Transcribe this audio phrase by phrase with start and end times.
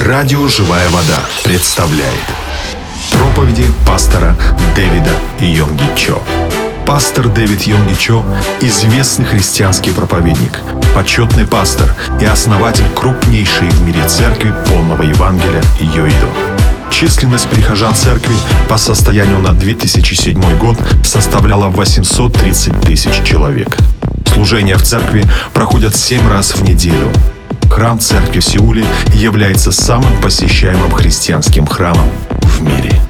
[0.00, 2.18] Радио «Живая вода» представляет
[3.12, 4.36] проповеди пастора
[4.74, 6.20] Дэвида Йонги Чо.
[6.84, 8.24] Пастор Дэвид Йонги Чо–
[8.60, 10.58] известный христианский проповедник,
[10.92, 16.28] почетный пастор и основатель крупнейшей в мире церкви полного Евангелия Йоиду.
[16.90, 18.34] Численность прихожан церкви
[18.68, 23.76] по состоянию на 2007 год составляла 830 тысяч человек.
[24.26, 27.12] Служения в церкви проходят 7 раз в неделю
[27.72, 28.84] храм церкви в Сеуле
[29.14, 32.10] является самым посещаемым христианским храмом
[32.42, 33.00] в мире.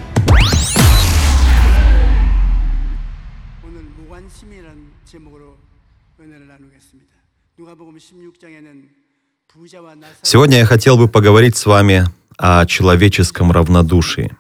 [10.23, 12.07] Сегодня я хотел бы поговорить с вами
[12.39, 14.31] о человеческом равнодушии.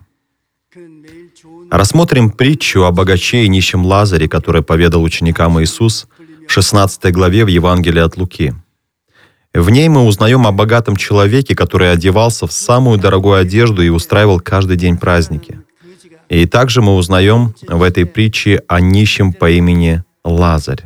[1.68, 6.06] Рассмотрим притчу о богаче и нищем Лазаре, который поведал ученикам Иисус
[6.46, 8.54] в 16 главе в Евангелии от Луки.
[9.54, 14.40] В ней мы узнаем о богатом человеке, который одевался в самую дорогую одежду и устраивал
[14.40, 15.60] каждый день праздники.
[16.30, 20.84] И также мы узнаем в этой притче о нищем по имени Лазарь.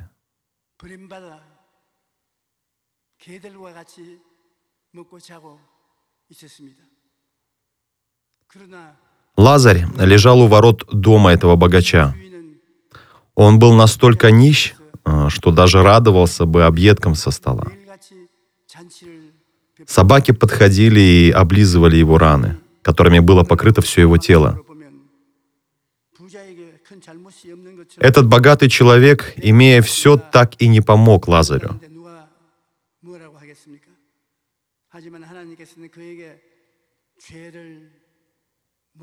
[9.37, 12.15] Лазарь лежал у ворот дома этого богача.
[13.37, 17.67] Он был настолько нищ, э, что даже радовался бы объедкам со стола.
[19.88, 24.62] Собаки подходили и облизывали его раны, которыми было покрыто все его тело.
[24.68, 25.10] 보면
[26.14, 31.80] 부자에게 큰 잘못이 없는 것처럼 Этот богатый человек, имея все, так и не помог Лазарю.
[31.80, 32.30] 그런데 누가
[33.00, 33.88] 뭐라고 하겠습니까?
[34.90, 36.40] 하지만 하나님께서는 그에게
[37.20, 37.90] 죄를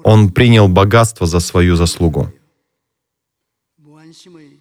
[0.04, 2.30] Он принял богатство за свою заслугу.
[3.76, 4.60] 무한심의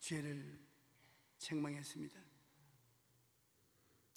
[0.00, 0.58] 죄를
[1.38, 2.18] 책망했습니다.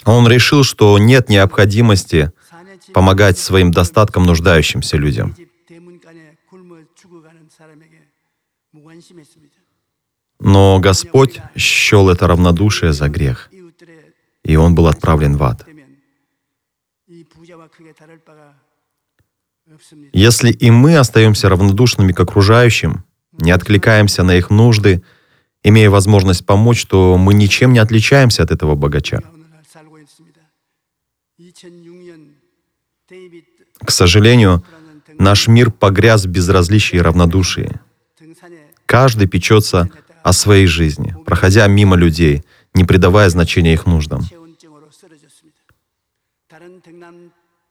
[0.05, 2.33] Он решил, что нет необходимости
[2.93, 5.35] помогать своим достаткам нуждающимся людям.
[10.41, 13.51] Но Господь счел это равнодушие за грех,
[14.43, 15.67] и он был отправлен в ад.
[20.13, 25.03] Если и мы остаемся равнодушными к окружающим, не откликаемся на их нужды,
[25.63, 29.23] имея возможность помочь, то мы ничем не отличаемся от этого богача.
[33.85, 34.65] К сожалению,
[35.19, 37.81] наш мир погряз в безразличии и равнодушии.
[38.87, 39.89] Каждый печется
[40.23, 42.45] о своей жизни, проходя мимо людей,
[42.75, 44.23] не придавая значения их нуждам.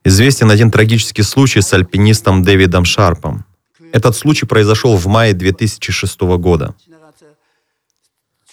[0.04, 3.46] Известен один трагический случай с альпинистом Дэвидом Шарпом.
[3.92, 6.76] Этот случай произошел в мае 2006 года.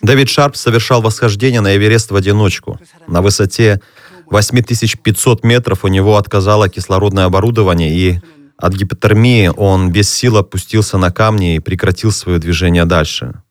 [0.03, 3.80] Дэвид Шарп совершал восхождение на Эверест в одиночку, на высоте
[4.26, 8.20] 8500 метров у него отказало кислородное оборудование, и
[8.59, 13.42] от гипотермии он без сил опустился на камни и прекратил свое движение дальше.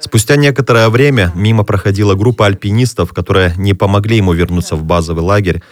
[0.00, 5.62] Спустя некоторое время мимо проходила группа альпинистов, которые не помогли ему вернуться в базовый лагерь,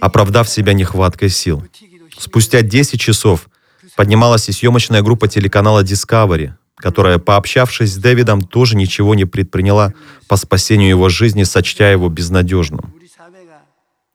[0.00, 1.64] оправдав себя нехваткой сил.
[2.18, 3.48] Спустя 10 часов
[3.96, 9.92] поднималась и съемочная группа телеканала Discovery, которая, пообщавшись с Дэвидом, тоже ничего не предприняла
[10.28, 12.94] по спасению его жизни, сочтя его безнадежным.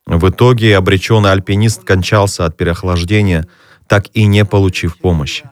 [0.06, 3.48] В итоге обреченный альпинист кончался от переохлаждения,
[3.88, 5.50] так и не получив помощи.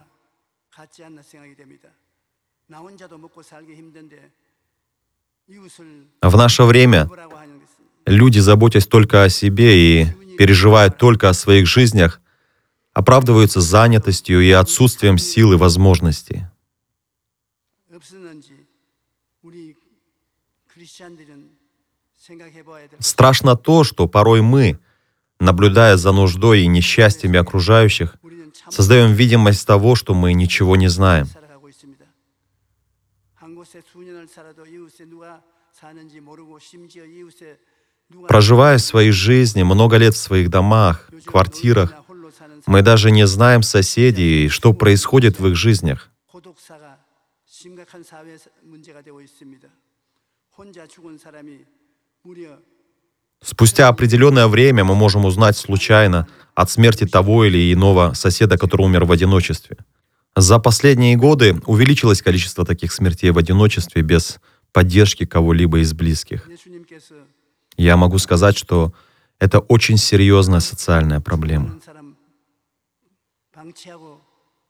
[6.22, 7.10] В наше время
[8.06, 10.06] люди, заботясь только о себе и
[10.38, 12.20] переживая только о своих жизнях,
[12.92, 16.46] оправдываются занятостью и отсутствием силы возможностей.
[22.99, 24.79] Страшно то, что порой мы,
[25.39, 30.89] наблюдая за нуждой и несчастьями окружающих, 우리는 참 создаем видимость того, что мы ничего не
[30.89, 31.25] знаем.
[31.25, 32.05] 살아가고 있습니다.
[33.35, 35.41] 한 곳에 수년을 살아도 이웃에 누가
[35.71, 37.57] 사는지 모르고 심지어 이웃에
[38.09, 42.81] 누가 Проживая свои жизни много лет в своих домах, 요즘 квартирах, 노인이나 홀로 사는 мы
[42.81, 46.11] даже не знаем соседей и что происходит в их жизнях.
[46.27, 46.99] 고독사가
[47.45, 49.67] 심각한 사회 문제가 되고 있습니다.
[50.57, 51.72] 혼자 죽은 사람이 무려
[53.42, 59.04] Спустя определенное время мы можем узнать случайно от смерти того или иного соседа, который умер
[59.04, 59.76] в одиночестве.
[60.34, 64.40] За последние годы увеличилось количество таких смертей в одиночестве без
[64.72, 66.48] поддержки кого-либо из близких.
[67.76, 68.94] Я могу сказать, что
[69.38, 71.78] это очень серьезная социальная проблема.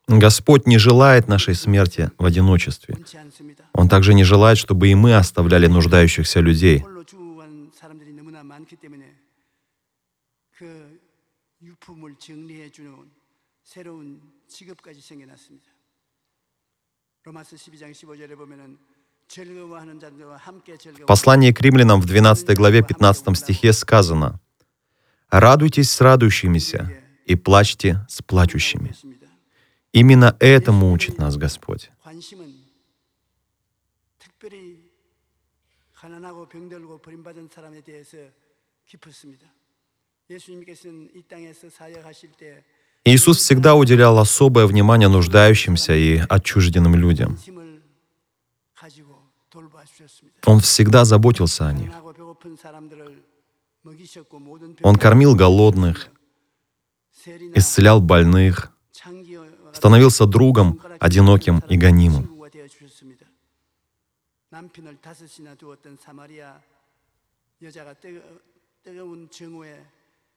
[0.08, 2.98] Господь не желает нашей смерти в одиночестве.
[3.72, 6.84] Он также не желает, чтобы и мы оставляли нуждающихся людей—
[8.83, 9.15] 때문에
[10.51, 10.99] 그
[11.61, 13.09] 유품을 정리해 주는
[13.63, 15.69] 새로운 직업까지 생겨났습니다.
[17.23, 18.77] 로마서 12장 15절에 보면은
[19.27, 21.05] 즐거워하는 자들과 함께 즐거워.
[21.05, 24.39] В послании к римлянам в 12 главе 15 стихе сказано
[25.29, 26.89] «Радуйтесь с радующимися
[27.25, 28.93] и плачьте с плачущими».
[29.91, 31.89] Именно этому учит нас Господь.
[32.03, 32.53] 관심은
[34.17, 34.89] 특별히
[35.93, 38.17] 가난하고 병들고 버림받은 사람에 대해서
[38.87, 39.47] 깊었습니다.
[40.29, 42.63] 예수님께서는 이 땅에서 사역하실 때
[43.05, 47.35] Иисус всегда уделял особое внимание нуждающимся и отчужденным людям.
[47.35, 47.81] 관심을
[48.75, 50.41] 가지고 돌봐 주셨습니다.
[50.45, 51.89] Он всегда заботился о них.
[51.89, 53.23] 가난하고 배고픈 사람들을
[53.83, 56.11] 먹이셨고 모든 Он кормил голодных,
[57.11, 62.27] 세리나 исцелял больных, 창기와 становился другом одиноким и гонимым.
[68.83, 69.29] 친구가 되어 주셨습니다.
[69.29, 69.85] 남편을 다섯이나 두었던 사마리아 여자가 뜨거, 뜨거운 정오에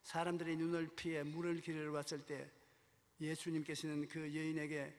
[0.02, 2.46] 사람들의 눈을 피해 물을 기르러 왔을 때
[3.20, 4.92] 예수님께서는 그 여인에게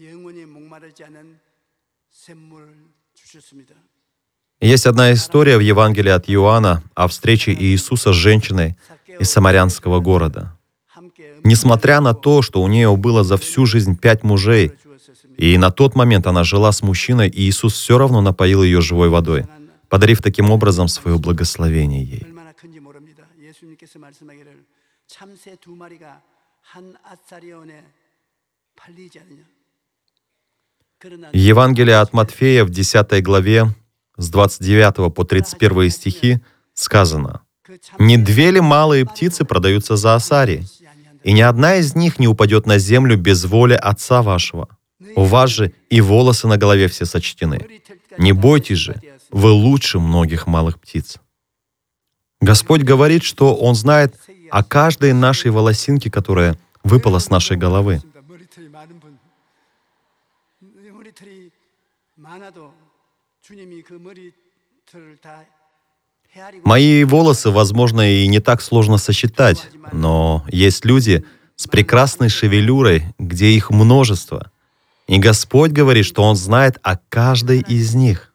[0.00, 1.38] 영원히 목마르지 않은
[2.10, 2.74] 샘물을
[3.14, 3.74] 주셨습니다.
[4.60, 8.76] Есть одна история в Евангелии от Иоанна о встрече Иисуса с женщиной
[9.18, 10.56] из самарянского города.
[10.86, 15.34] 함께 Несмотря на то, что у нее было за всю жизнь пять мужей, 주었습니다.
[15.36, 19.08] и на тот момент она жила с мужчиной, и Иисус все равно напоил ее живой
[19.08, 19.46] водой,
[19.88, 22.26] подарив таким образом свое благословение ей.
[22.56, 23.26] 얼마나 큰지 모릅니다.
[23.38, 24.64] 예수님께서 말씀하기를
[25.06, 26.22] 참새 두 마리가
[26.62, 27.84] 한 아사리온에
[28.74, 29.42] 팔리지 않느냐.
[30.98, 33.66] 그러나 Евангелие от Матфея в 10 главе
[34.16, 36.38] с 29 по 31 стихи
[36.72, 40.64] сказано, 그 «Не две ли малые птицы продаются за осари,
[41.24, 44.68] и ни одна из них не упадет на землю без воли Отца вашего.
[45.16, 47.82] У вас же и волосы на голове все сочтены.
[48.16, 48.98] Не бойтесь же,
[49.30, 51.18] вы лучше многих малых птиц».
[52.41, 54.15] Господь говорит, что Он знает
[54.51, 58.01] о каждой нашей волосинке, которая выпала с нашей головы.
[66.63, 71.25] Мои волосы, возможно, и не так сложно сосчитать, но есть люди
[71.55, 74.51] с прекрасной шевелюрой, где их множество.
[75.07, 78.33] И Господь говорит, что Он знает о каждой из них.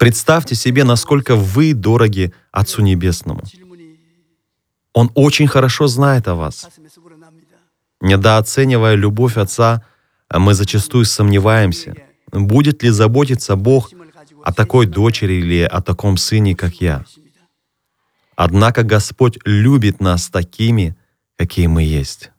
[0.00, 3.42] Представьте себе, насколько вы дороги Отцу Небесному.
[3.44, 3.96] 질문이
[4.92, 6.64] Он очень хорошо знает о вас.
[6.64, 7.56] 가슴에서 우러납니다.
[8.00, 9.82] Недооценивая любовь Отца,
[10.32, 11.94] мы зачастую сомневаемся,
[12.32, 17.04] будет ли заботиться Бог 힘을 가지고 о такой дочери или о таком сыне, как я.
[17.06, 17.40] 있습니다.
[18.36, 20.96] Однако Господь любит нас такими,
[21.36, 22.30] какие мы есть.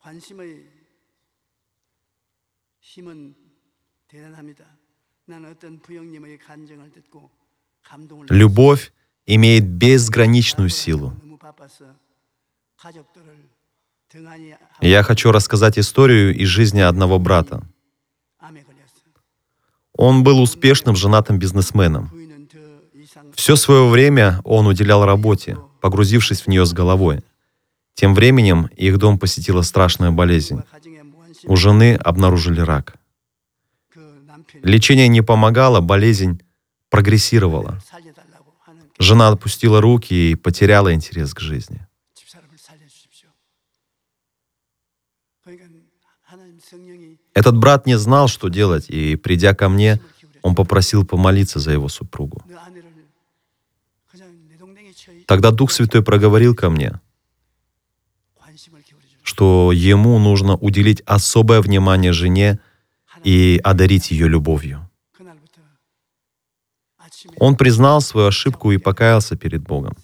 [0.00, 0.64] 관심의
[2.80, 3.34] 힘은
[4.08, 4.71] 대단합니다.
[8.29, 8.93] Любовь
[9.25, 11.13] имеет безграничную силу.
[14.81, 17.63] Я хочу рассказать историю из жизни одного брата.
[19.93, 22.11] Он был успешным женатым бизнесменом.
[23.33, 27.23] Все свое время он уделял работе, погрузившись в нее с головой.
[27.93, 30.61] Тем временем их дом посетила страшная болезнь.
[31.45, 32.95] У жены обнаружили рак.
[34.63, 36.41] Лечение не помогало, болезнь
[36.89, 37.81] прогрессировала.
[38.97, 41.85] Жена отпустила руки и потеряла интерес к жизни.
[47.33, 49.99] Этот брат не знал, что делать, и, придя ко мне,
[50.41, 52.41] он попросил помолиться за его супругу.
[55.25, 57.01] Тогда Дух Святой проговорил ко мне,
[59.23, 62.61] что ему нужно уделить особое внимание жене–
[63.23, 64.89] и одарить ее любовью.
[67.37, 69.95] Он признал свою ошибку и покаялся перед Богом.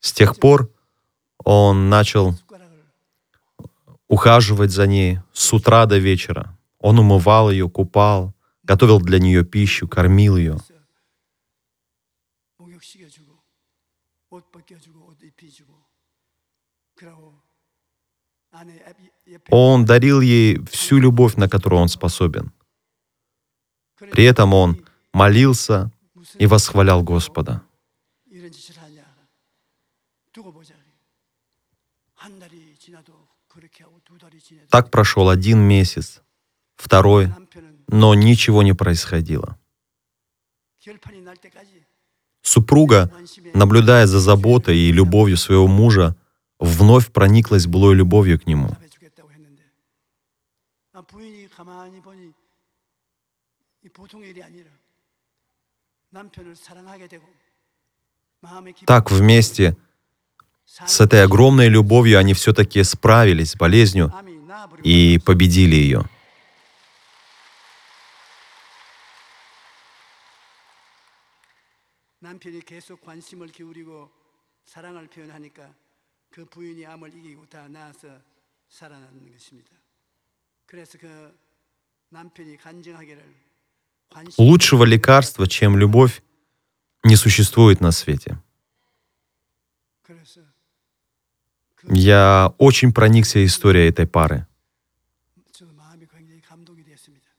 [0.00, 0.70] С тех пор
[1.44, 2.34] он начал
[4.08, 6.58] ухаживать за ней с утра до вечера.
[6.78, 10.58] Он умывал ее, купал, готовил для нее пищу, кормил ее—
[19.48, 22.52] Он дарил ей всю любовь, на которую он способен.
[24.12, 25.90] При этом он молился
[26.38, 27.62] и восхвалял Господа.
[34.68, 36.22] Так прошел один месяц,
[36.76, 37.32] второй,
[37.88, 39.58] но ничего не происходило.
[42.42, 43.12] Супруга,
[43.54, 46.16] наблюдая за заботой и любовью своего мужа,
[46.59, 48.67] вновь прониклась былой любовью к нему.
[48.69, 49.63] 답해주겠다고 했는데
[50.93, 52.31] 아, 부인이 가만히 보니
[53.83, 54.69] 이 보통의 일이 아니라
[56.09, 57.25] 남편을 사랑하게 되고
[58.41, 59.75] 마음의 기쁨, Так вместе
[60.65, 66.03] с этой огромной любовью они все-таки справились с болезнью 마음이 나아버리고 и победили ее.
[72.19, 74.09] 남편이 계속 관심을 기울이고
[74.65, 75.73] 사랑을 표현하니까
[76.29, 78.19] 그 부인이 암을 이기고 다 나아서
[78.69, 79.71] 살아나는 것입니다.
[80.65, 81.37] 그래서 그
[82.09, 83.23] 남편이 간증하기를
[84.09, 86.21] 관심 Лучшего лекарства, чем любовь,
[87.03, 88.37] не существует на свете.
[90.03, 90.41] 그래서
[91.93, 94.45] Я очень проникся историей этой пары.
[95.51, 97.29] 저 마음이 굉장히 감동이 되었습니다.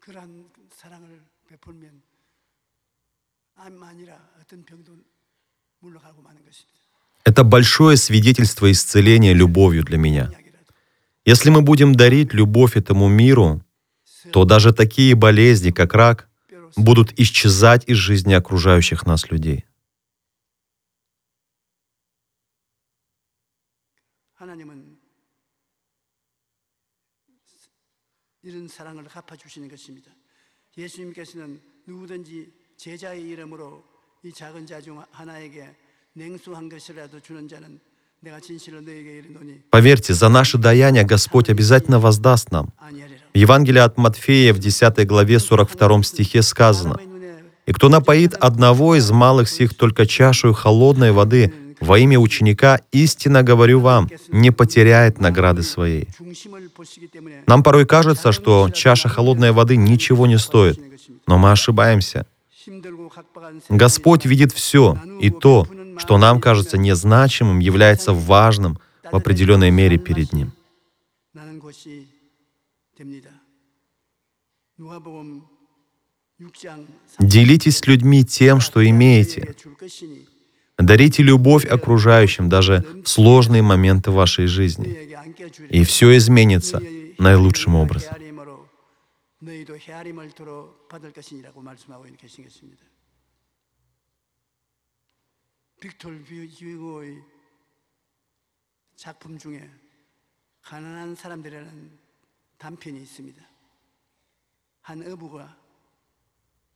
[0.00, 2.02] 그러한 사랑을 베풀면
[3.56, 4.96] 암 아니라 어떤 병도
[7.24, 10.30] Это большое свидетельство исцеления любовью для меня.
[10.32, 10.72] 이야기라도
[11.26, 13.62] Если мы будем дарить любовь этому миру,
[14.32, 19.64] то даже такие болезни, как рак, 뼈로 будут исчезать из жизни окружающих нас людей.
[24.34, 24.98] 하나님은
[28.42, 30.10] 이런 사랑을 갚아 주시는 것입니다.
[30.78, 33.84] 예수님께서는 누구든지 제자의 이름으로
[34.24, 35.68] 이 작은 자 중 하나에게
[36.14, 37.78] 냉수 한 것이라도 주는 자는
[38.20, 42.66] 내가 진실로 너에게 이르노니 Поверьте, за наши даяния Господь обязательно воздаст нам.
[42.78, 43.18] 아니하리라.
[43.32, 48.34] В Евангелии от Матфея в 10 главе 42 стихе сказано, 사람의 눈에 «И кто напоит
[48.34, 54.50] одного из малых сих только чашею холодной воды во имя ученика, истинно говорю вам, не
[54.50, 56.08] потеряет награды своей».
[56.18, 60.80] 중심을 보시기 때문에 Нам порой кажется, что чаша холодной воды ничего не стоит,
[61.28, 62.26] но мы ошибаемся.
[63.42, 65.66] 힘들고 각박한 세상에 Господь видит все, и то,
[65.98, 68.78] что нам кажется незначимым, является важным
[69.10, 70.52] в определенной мере перед Ним.
[71.32, 72.06] 나는 것이
[72.96, 73.30] 됩니다.
[74.76, 75.42] 누가복음
[76.40, 76.86] 6장
[77.20, 79.54] Делитесь с людьми тем, что имеете.
[79.54, 80.26] 줄 것이니
[80.78, 84.86] Дарите любовь окружающим даже в сложные моменты вашей жизни.
[84.86, 85.70] 너희에게 안겨 주리라.
[85.72, 86.80] И все изменится
[87.18, 88.14] наилучшим образом.
[88.14, 88.68] 헤아림으로
[89.40, 92.82] 너희도 헤아림을 도로 받을 것이니라고 말씀하고 계신 것입니다.
[95.82, 97.22] 빅토르 휴고의
[98.96, 99.68] 작품 중에
[100.62, 101.98] 가난한 사람들이라는
[102.58, 103.42] 단편이 있습니다.
[104.82, 105.56] 한 어부가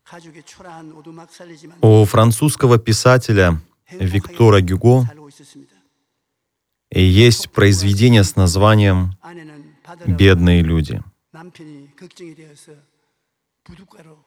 [0.05, 3.61] 가족의 초라한 오두막 살리지만 У французского писателя
[3.91, 5.77] Виктора Гюго 살고 있었습니다.
[6.95, 10.99] есть произведение с названием 아내는 바다로 «Бедные люди».
[11.31, 12.73] 남편이 걱정이 되어서
[13.65, 14.23] 부둣가로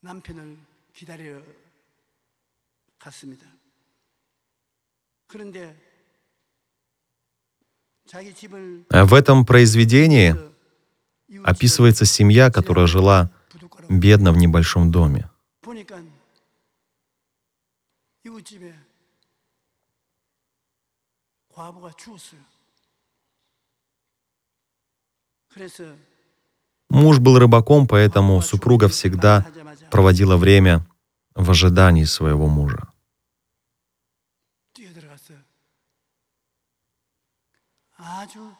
[0.00, 0.56] 남편을
[0.94, 1.42] 기다려
[2.98, 3.46] 갔습니다.
[8.89, 10.35] А в этом произведении
[11.43, 13.31] описывается семья, которая жила
[13.89, 15.29] бедно в небольшом доме.
[26.89, 29.45] Муж был рыбаком, поэтому супруга всегда
[29.89, 30.85] проводила время
[31.35, 32.90] в ожидании своего мужа.
[38.00, 38.54] 아주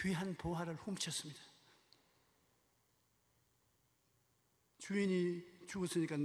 [0.00, 1.40] 귀한 보화를 훔쳤습니다.
[4.78, 6.16] 주인이 죽었으니까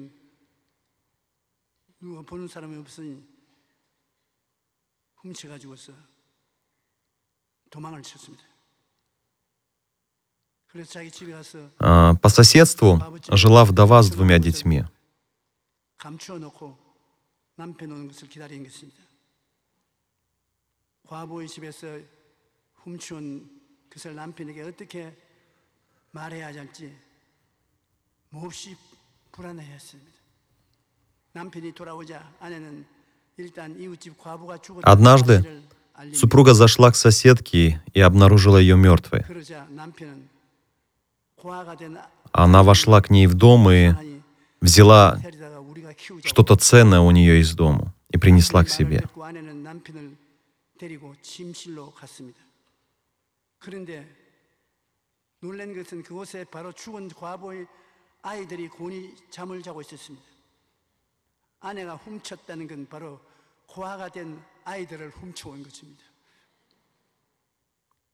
[2.02, 3.24] 누가 보는 사람이 없으니
[5.18, 5.94] 훔쳐가지고서
[7.70, 8.44] 도망을 쳤습니다.
[10.68, 13.00] 그래서 자기 집에 가서 А, По соседству
[13.36, 14.84] жила вдова с двумя детьми.
[15.98, 16.78] 감추어 놓고
[17.56, 19.02] 남편 오는 것을 기다린 것입니다.
[21.08, 21.88] 과부의 집에서
[22.76, 23.50] 훔쳐온
[23.92, 25.16] 것을 남편에게 어떻게
[26.12, 26.96] 말해야 할지
[28.30, 28.76] 몹시
[29.32, 30.12] 불안해했습니다.
[31.34, 32.86] 남편이 돌아오자 아내는
[33.38, 36.18] 일단 이웃집 과부가 죽었다는 Однажды 사실을 알립니다.
[36.18, 39.22] Супруга зашла к соседке и обнаружила ее мертвой.
[39.24, 40.30] 그러자 남편은
[41.36, 41.98] 고아가 된
[42.32, 44.22] Она вошла к ней в дом и 아이
[44.62, 49.02] взяла 데리다가 우리가 키우자 что-то ценное у нее из дому и принесла к 이 말을
[49.02, 49.04] себе.
[50.74, 52.40] 듣고 아내는 남편을 데리고 침실로 갔습니다.
[53.60, 54.08] 그런데
[55.40, 57.68] 놀란 것은 그곳에 바로 죽은 과부의
[58.22, 60.26] 아이들이 곤히 잠을 자고 있었습니다.
[61.62, 63.20] 아내가 훔쳤다는 건 바로
[63.68, 66.04] 고아가 된 아이들을 훔쳐온 것입니다.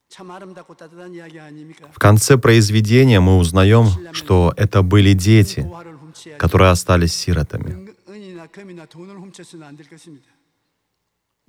[0.07, 1.89] 참 아름답고 따뜻한 이야기 아닙니까?
[1.91, 6.38] В конце произведения мы узнаем, что это были дети, 고아를 훔쳐야지.
[6.38, 7.95] которые остались сиротами.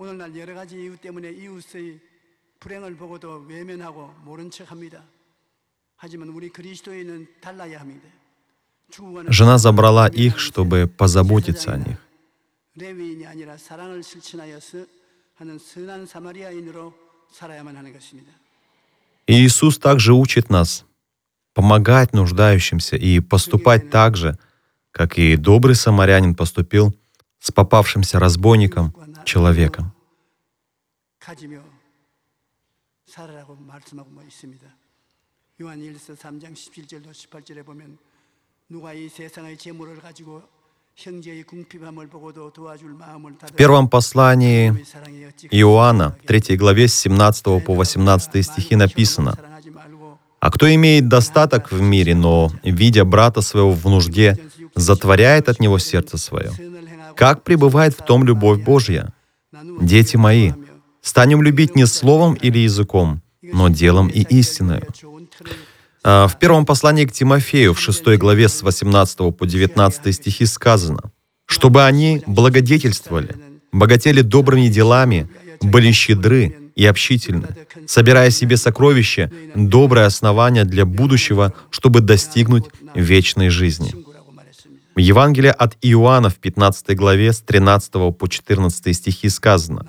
[0.01, 2.01] 오늘날 여러 가지 이유 때문에 이웃의
[2.61, 5.03] 불행을 보고도 외면하고 모른 척합니다.
[5.97, 8.07] 하지만 우리 그리스도인은 달라야 합니다.
[8.91, 11.97] 죽어가는 Жена забрала их, чтобы позаботиться о них.
[12.77, 14.85] 레위인이 아니라 사랑을 실천하여서
[15.37, 16.93] 하는 선한 사마리아인으로
[17.33, 18.31] 살아야만 하는 것입니다.
[19.27, 20.85] И Иисус также учит нас
[21.55, 24.37] помогать нуждающимся и поступать так же,
[24.93, 26.95] как и добрый самарянин поступил
[27.41, 28.93] с попавшимся разбойником,
[29.25, 29.90] человеком.
[31.31, 31.63] 가지며
[33.07, 34.67] 살아라고 말씀하고 뭐 있습니다.
[35.63, 37.99] 요한 1서 3장 17절도 18절에 보면
[38.69, 40.43] 누가 이 세상의 재물을 가지고
[40.97, 44.73] 형제의 궁핍함을 보고도 도와줄 마음을 В первом послании
[45.51, 49.37] Иоанна, 3 главе с 17 по 18 стихи написано,
[50.41, 54.39] «А кто имеет достаток в мире, но, видя брата своего в нужде,
[54.75, 56.51] затворяет от него сердце свое,
[57.15, 59.13] как пребывает в том любовь Божья?
[59.81, 60.53] Дети мои,
[61.02, 64.88] станем любить не словом или языком, но делом и истиною».
[66.04, 71.12] А, В первом послании к Тимофею, в 6 главе с 18 по 19 стихи сказано,
[71.46, 73.36] «Чтобы они благодетельствовали,
[73.72, 75.30] богатели добрыми делами,
[75.62, 77.50] были щедры и общительны,
[77.86, 82.66] собирая себе сокровища, доброе основание для будущего, чтобы достигнуть
[82.96, 83.94] вечной жизни».
[84.96, 89.86] В Евангелии от Иоанна в 15 главе с 13 по 14 стихи сказано,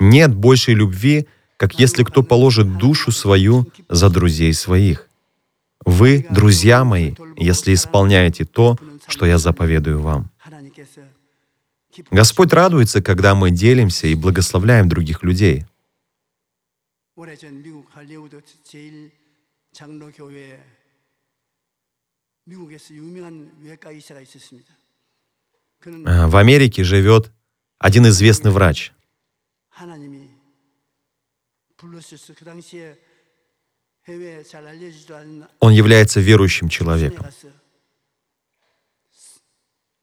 [0.00, 5.08] нет большей любви, как если кто положит душу свою за друзей своих.
[5.84, 10.30] Вы, друзья мои, если исполняете то, что я заповедую вам.
[12.10, 15.64] Господь радуется, когда мы делимся и благословляем других людей.
[25.86, 27.30] Э, в Америке живет
[27.78, 28.92] один известный врач—
[29.73, 30.29] 하나님이
[31.77, 32.97] 불러주셔서 그 당시에
[34.07, 37.21] 해외에 잘 알려지지도 않은 Он является верующим 손에 человеком.
[37.23, 37.49] 가서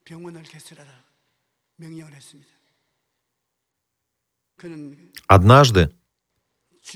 [0.05, 0.89] 병원을 개설하라
[1.77, 2.49] 명령을 했습니다.
[4.57, 5.89] 그는 Однажды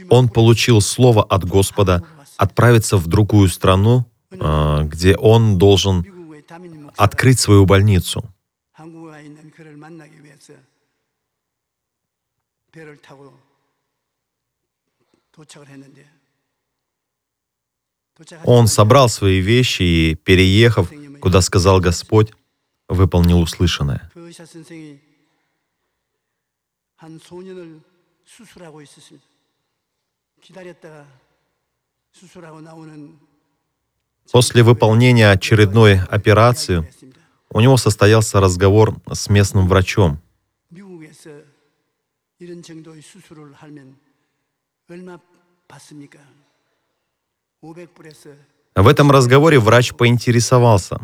[0.10, 2.02] он получил слово от Господа
[2.38, 8.24] отправиться в другую страну, э, где он должен 미국의 다민님 목사가 открыть свою больницу.
[12.76, 13.38] 배를 타고
[15.32, 16.06] 도착을 했는데
[18.46, 22.32] Он собрал свои вещи и, переехав, куда сказал Господь,
[22.88, 24.10] выполнил услышанное.
[24.14, 25.00] 그 의사 선생이
[26.98, 27.80] 한 소년을
[28.26, 29.26] 수술하고 있었습니다.
[30.42, 31.08] 기다렸다가
[32.12, 33.18] 수술하고 나오는
[34.32, 37.20] После выполнения очередной операции 했습니다.
[37.50, 40.22] у него состоялся разговор с местным врачом.
[42.46, 43.96] 미국에서 이런 정도의 수술을 하면
[44.90, 45.18] 얼마
[45.68, 46.20] 받습니까?
[47.62, 48.36] 500불에서
[48.76, 50.98] В этом разговоре врач поинтересовался,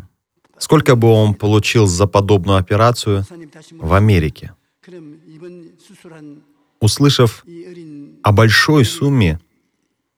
[0.58, 4.52] сколько бы он получил за подобную операцию 목사님 다시 в Америке.
[4.80, 6.42] 그럼 이번 수술한
[6.80, 9.38] Услышав 이 어린 о большой сумме,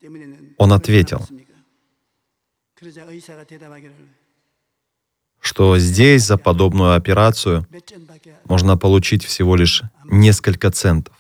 [0.01, 1.19] 때문에는 Он 얼마 ответил.
[1.19, 1.53] 받습니까?
[2.75, 3.93] 그러자 의사가 대답하기를
[5.43, 11.16] что здесь за подобную операцию 몇 전밖에 можно получить всего лишь несколько центов.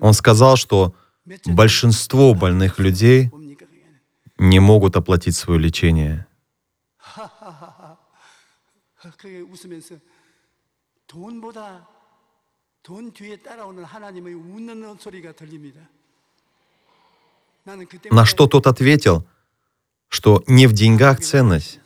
[0.00, 0.94] Он сказал, что
[1.46, 3.30] большинство больных людей
[4.38, 6.26] не могут оплатить свое лечение.
[12.85, 15.81] 그게 웃으면서 돈보다 돈 뒤에 따라오는 하나님의 웃는 소리가 들립니다.
[17.63, 19.23] 나는 그때 На что тот ответил,
[20.09, 21.79] что не в деньгах ценность,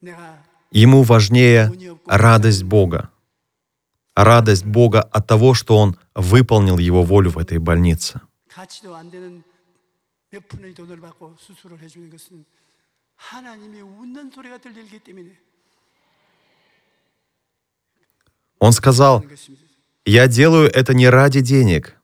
[0.00, 0.42] 내가
[0.72, 1.70] ему важнее
[2.06, 3.10] радость Бога.
[4.16, 8.20] Радость Бога от того, что он выполнил его волю в этой больнице.
[8.48, 9.42] 가치도 안 되는
[10.30, 12.44] 몇 푼의 돈을 받고 수술을 해주는 것은
[13.16, 15.38] 하나님이 웃는 소리가 들리기 때문에
[18.59, 19.23] Он сказал,
[20.05, 21.95] «Я делаю это не ради денег.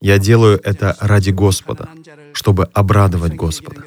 [0.00, 1.88] Я делаю это ради Господа,
[2.32, 3.84] чтобы обрадовать Господа».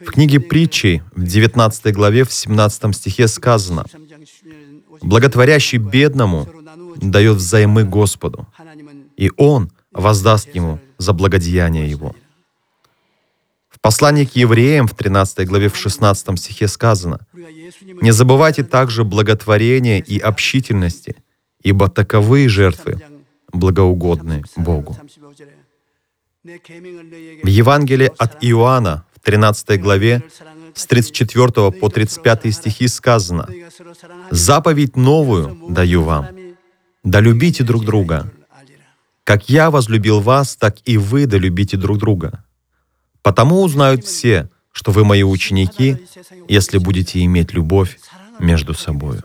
[0.00, 3.84] В книге притчи в 19 главе в 17 стихе сказано,
[5.02, 6.48] «Благотворящий бедному
[6.96, 8.46] дает взаймы Господу,
[9.16, 12.14] и Он воздаст ему за благодеяние его».
[13.78, 17.20] В послании к евреям в 13 главе в 16 стихе сказано,
[18.02, 21.14] «Не забывайте также благотворения и общительности,
[21.62, 23.00] ибо таковые жертвы
[23.52, 24.96] благоугодны Богу».
[26.42, 30.24] В Евангелии от Иоанна в 13 главе
[30.74, 33.48] с 34 по 35 стихи сказано,
[34.30, 36.26] «Заповедь новую даю вам,
[37.04, 38.32] да любите друг друга.
[39.22, 42.42] Как я возлюбил вас, так и вы долюбите друг друга.
[43.28, 45.98] Потому узнают все, что вы мои ученики,
[46.48, 47.98] если будете иметь любовь
[48.38, 49.18] между собой.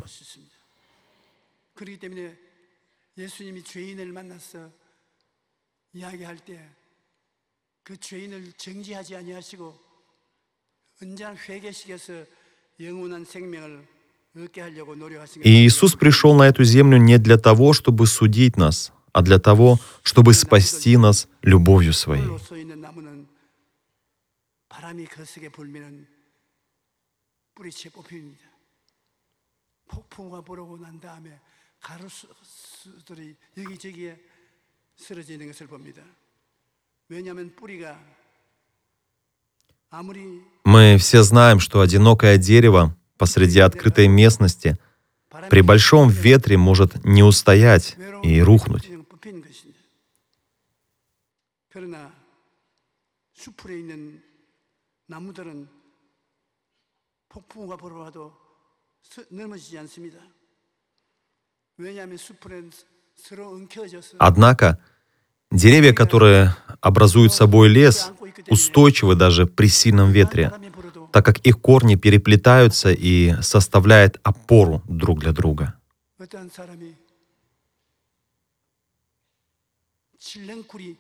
[15.43, 19.79] И Иисус пришел на эту землю не для того, чтобы судить нас, а для того,
[20.01, 22.27] чтобы спасти нас любовью Своей.
[24.72, 26.06] 홀로 서 있는 나무는 바람이 거세게 불면은
[27.54, 28.44] 뿌리채 뽑힙니다.
[29.88, 31.40] 폭풍우가 불어오고 난 다음에
[31.80, 34.20] 가루수들이 여기저기에
[34.96, 36.02] 쓰러지는 것을 봅니다.
[37.08, 37.98] 왜냐하면 뿌리가
[39.90, 44.76] 아무리 Мы все знаем, что одинокое дерево посреди открытой местности
[45.48, 48.86] при большом ветре может не устоять и рухнуть.
[55.06, 55.68] 나 숲에 있는 나무들은
[57.28, 58.32] 폭풍우가 불어와도
[59.02, 60.18] 서- 넘어지지 않습니다.
[61.76, 62.70] 왜냐하면 숲은
[63.16, 64.78] 서로 엉켜져서 Однако
[65.50, 68.12] деревья, которые образуют собой лес,
[68.50, 74.82] устойчивы даже при сильном ветре, 바람이 불어도 так как их корни переплетаются и составляют опору
[74.88, 75.78] друг для друга.
[76.18, 76.94] 어떠한 사람이
[80.18, 80.96] 칠렁쿨이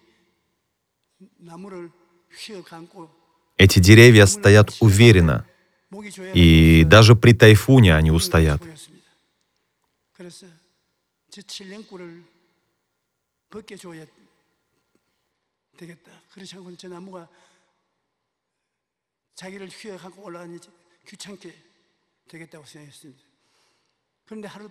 [1.38, 1.90] 나무를
[2.30, 3.10] 휘어 감고
[3.56, 5.44] Эти деревья стоят уверенно,
[5.90, 8.60] 목이 조여 и даже при тайфуне они устоят.
[8.60, 9.04] 보였습니다.
[10.12, 10.46] 그래서
[11.30, 12.22] 저 칠령꿀을
[13.50, 14.06] 벗겨줘야
[15.76, 16.12] 되겠다.
[16.32, 17.28] 그렇지 않고는 저 나무가
[19.34, 20.58] 자기를 휘어 갖고 올라가니
[21.06, 21.54] 귀찮게
[22.28, 23.22] 되겠다고 생각했습니다.
[24.26, 24.70] 그런데 하루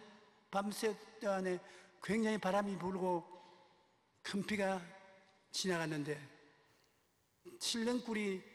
[0.52, 1.60] 밤새 동안에
[2.04, 3.26] 굉장히 바람이 불고
[4.22, 4.82] 큰 비가
[5.52, 6.20] 지나갔는데
[7.60, 8.51] 칠령꿀이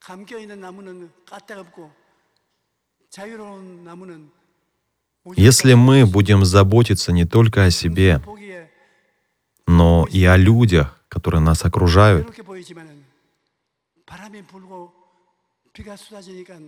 [0.00, 1.90] 감겨 있는 나무는 까딱없고
[3.10, 4.30] 자유로운 나무는
[5.36, 8.70] Если мы будем заботиться не только о себе, 보기에
[9.66, 13.04] но и о людях, которые нас окружают, 이렇게 보이지만은
[14.06, 14.92] 바람이 불고
[15.72, 16.60] 비가 쏟아지니까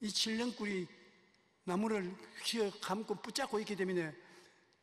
[0.00, 0.88] 이 칠령꿀이
[1.64, 2.12] 나무를
[2.44, 4.12] 휘어 감고 붙잡고 있기 때문에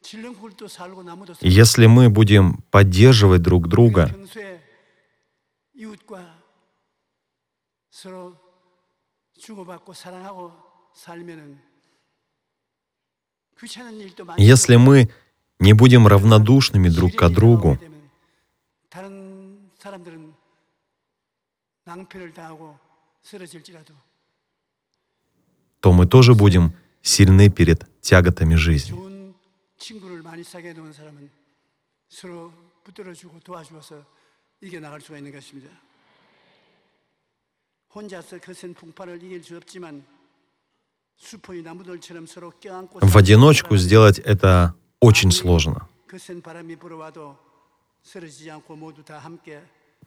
[0.01, 4.63] 칠령꿀도 살고 나무도 살고 если мы будем поддерживать друг 우리가 друга, 평소에
[5.75, 6.40] 이웃과
[7.91, 8.35] 서로
[9.39, 10.51] 주고받고 사랑하고
[10.93, 11.59] 살면은
[13.59, 15.07] 귀찮은 일도 많이 если мы
[15.59, 17.77] не будем равнодушными друг к другу,
[18.89, 20.33] 다른 사람들은
[21.85, 22.77] 낭패를 당하고
[23.23, 23.93] 쓰러질지라도
[25.81, 28.89] то мы тоже будем сильны перед тяготами жизни.
[28.89, 29.33] 좋은
[29.77, 31.29] 친구를 많이 사귀어 놓은 사람은
[32.09, 32.51] 서로
[32.83, 34.03] 붙들어주고 도와주어서
[34.61, 35.69] 이겨나갈 수가 있는 것입니다.
[43.02, 45.88] В одиночку сделать это очень сложно.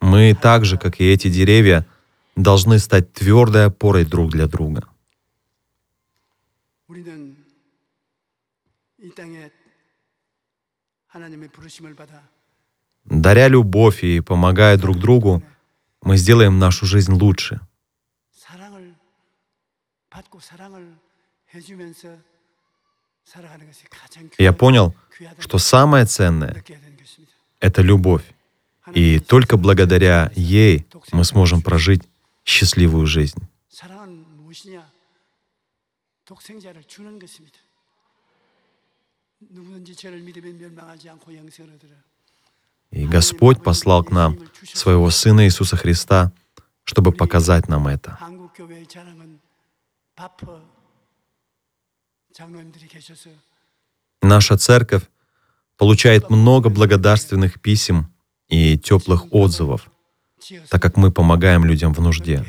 [0.00, 1.86] Мы так же, как и эти деревья,
[2.34, 4.82] должны стать твердой опорой друг для друга.
[13.04, 15.42] Даря любовь и помогая друг другу,
[16.02, 17.60] мы сделаем нашу жизнь лучше.
[24.38, 24.94] Я понял,
[25.38, 26.64] что самое ценное—
[27.60, 28.24] это любовь.
[28.94, 32.02] И только благодаря ей мы сможем прожить
[32.44, 33.40] счастливую жизнь.
[42.90, 44.38] И Господь послал к нам
[44.72, 46.32] своего Сына Иисуса Христа,
[46.84, 48.18] чтобы показать нам это.
[54.22, 55.02] Наша церковь
[55.76, 58.12] получает много благодарственных писем
[58.48, 59.90] и теплых отзывов,
[60.70, 62.44] так как мы помогаем людям в нужде.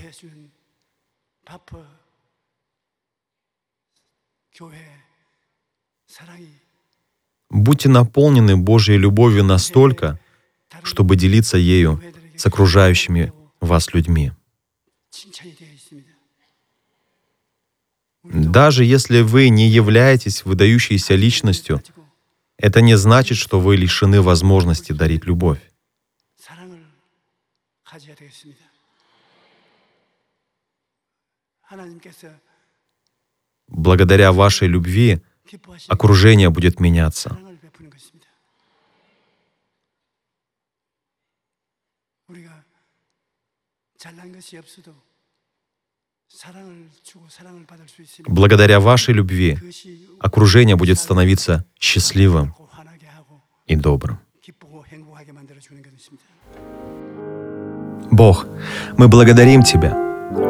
[7.49, 10.19] Будьте наполнены Божьей любовью настолько,
[10.83, 12.01] чтобы делиться ею
[12.35, 14.31] с окружающими вас людьми.
[18.26, 22.06] Даже если вы не являетесь выдающейся личностью, 가지고
[22.56, 25.60] это не значит, что вы лишены возможности дарить любовь.
[26.36, 26.84] 사랑을
[27.84, 28.64] 가져야 되겠습니다.
[31.62, 32.28] 하나님께서
[33.68, 37.30] Благодаря вашей любви 기뻐하시는 окружение будет меняться.
[37.30, 38.28] 사랑을 베푸는 것입니다.
[42.28, 42.64] 우리가
[43.98, 44.94] 잘난 것이 없어도
[48.27, 49.57] Благодаря вашей любви
[50.19, 52.53] окружение будет становиться счастливым
[53.65, 54.19] и добрым.
[58.11, 58.47] Бог,
[58.97, 59.93] мы благодарим Тебя.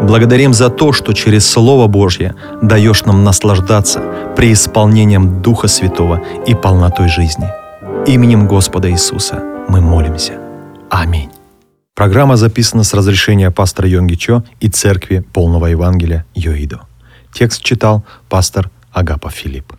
[0.01, 3.99] Благодарим за то, что через Слово Божье даешь нам наслаждаться
[4.35, 7.47] при преисполнением Духа Святого и полнотой жизни.
[8.05, 10.39] Именем Господа Иисуса мы молимся.
[10.89, 11.36] Аминь.
[11.97, 16.81] Программа записана с разрешения пастора Йонги Чо и Церкви Полного Евангелия Йоидо.
[17.33, 19.73] Текст читал пастор Агапа Филипп.